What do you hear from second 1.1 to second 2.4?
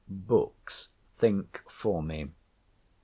think for me.